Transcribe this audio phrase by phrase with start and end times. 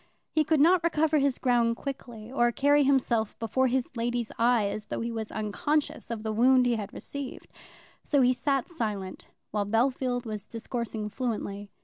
[0.31, 4.87] He could not recover his ground quickly, or carry himself before his lady's eye as
[4.87, 7.45] though he was unconscious of the wound he had received.
[8.01, 11.69] So he sat silent, while Bellfield was discoursing fluently.